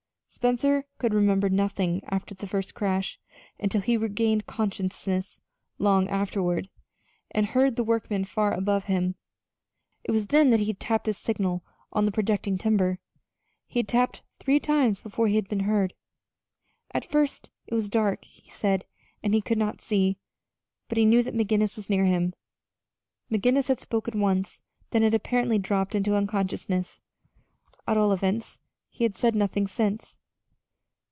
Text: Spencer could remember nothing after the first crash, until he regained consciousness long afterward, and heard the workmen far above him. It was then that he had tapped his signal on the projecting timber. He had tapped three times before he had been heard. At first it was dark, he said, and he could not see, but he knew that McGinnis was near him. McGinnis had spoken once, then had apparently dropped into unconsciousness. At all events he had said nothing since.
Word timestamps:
Spencer 0.33 0.85
could 0.97 1.13
remember 1.13 1.49
nothing 1.49 2.01
after 2.07 2.33
the 2.33 2.47
first 2.47 2.73
crash, 2.73 3.19
until 3.59 3.81
he 3.81 3.97
regained 3.97 4.47
consciousness 4.47 5.41
long 5.77 6.07
afterward, 6.07 6.69
and 7.31 7.45
heard 7.47 7.75
the 7.75 7.83
workmen 7.83 8.23
far 8.23 8.53
above 8.53 8.85
him. 8.85 9.15
It 10.05 10.11
was 10.11 10.27
then 10.27 10.49
that 10.51 10.61
he 10.61 10.67
had 10.67 10.79
tapped 10.79 11.07
his 11.07 11.17
signal 11.17 11.65
on 11.91 12.05
the 12.05 12.13
projecting 12.13 12.57
timber. 12.57 12.99
He 13.67 13.79
had 13.79 13.89
tapped 13.89 14.21
three 14.39 14.57
times 14.57 15.01
before 15.01 15.27
he 15.27 15.35
had 15.35 15.49
been 15.49 15.59
heard. 15.59 15.93
At 16.93 17.03
first 17.03 17.49
it 17.67 17.73
was 17.73 17.89
dark, 17.89 18.23
he 18.23 18.49
said, 18.49 18.85
and 19.21 19.33
he 19.33 19.41
could 19.41 19.57
not 19.57 19.81
see, 19.81 20.17
but 20.87 20.97
he 20.97 21.03
knew 21.03 21.23
that 21.23 21.35
McGinnis 21.35 21.75
was 21.75 21.89
near 21.89 22.05
him. 22.05 22.33
McGinnis 23.29 23.67
had 23.67 23.81
spoken 23.81 24.21
once, 24.21 24.61
then 24.91 25.01
had 25.01 25.13
apparently 25.13 25.57
dropped 25.59 25.93
into 25.93 26.15
unconsciousness. 26.15 27.01
At 27.85 27.97
all 27.97 28.13
events 28.13 28.59
he 28.87 29.03
had 29.03 29.17
said 29.17 29.35
nothing 29.35 29.67
since. 29.67 30.17